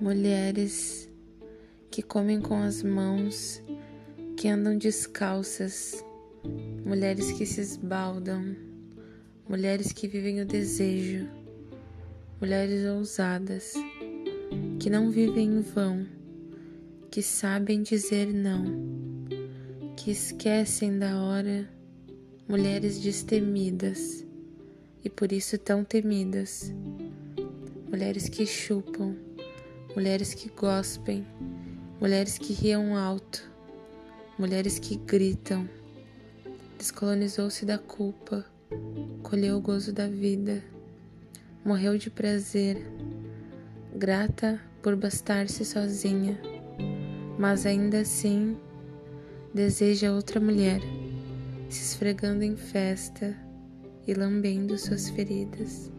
Mulheres 0.00 1.08
que 1.90 2.02
comem 2.02 2.40
com 2.40 2.62
as 2.62 2.82
mãos, 2.82 3.62
que 4.36 4.48
andam 4.48 4.78
descalças, 4.78 6.04
mulheres 6.84 7.32
que 7.32 7.44
se 7.44 7.60
esbaldam, 7.60 8.56
mulheres 9.48 9.92
que 9.92 10.08
vivem 10.08 10.40
o 10.40 10.46
desejo, 10.46 11.28
mulheres 12.40 12.86
ousadas, 12.86 13.74
que 14.78 14.88
não 14.88 15.10
vivem 15.10 15.58
em 15.58 15.60
vão, 15.60 16.06
que 17.10 17.22
sabem 17.22 17.82
dizer 17.82 18.32
não, 18.32 18.64
que 19.96 20.10
esquecem 20.10 20.98
da 20.98 21.20
hora 21.20 21.68
mulheres 22.50 22.98
destemidas 22.98 24.26
e 25.04 25.08
por 25.08 25.30
isso 25.30 25.56
tão 25.56 25.84
temidas, 25.84 26.74
mulheres 27.88 28.28
que 28.28 28.44
chupam, 28.44 29.14
mulheres 29.94 30.34
que 30.34 30.50
gospem, 30.50 31.24
mulheres 32.00 32.38
que 32.38 32.52
riam 32.52 32.96
alto, 32.96 33.48
mulheres 34.36 34.80
que 34.80 34.96
gritam. 34.96 35.68
Descolonizou-se 36.76 37.64
da 37.64 37.78
culpa, 37.78 38.44
colheu 39.22 39.56
o 39.56 39.60
gozo 39.60 39.92
da 39.92 40.08
vida, 40.08 40.60
morreu 41.64 41.96
de 41.96 42.10
prazer, 42.10 42.84
grata 43.94 44.60
por 44.82 44.96
bastar-se 44.96 45.64
sozinha, 45.64 46.36
mas 47.38 47.64
ainda 47.64 48.00
assim 48.00 48.56
deseja 49.54 50.12
outra 50.12 50.40
mulher, 50.40 50.80
se 51.70 51.82
esfregando 51.82 52.42
em 52.42 52.56
festa 52.56 53.36
e 54.06 54.14
lambendo 54.14 54.76
suas 54.76 55.08
feridas. 55.10 55.90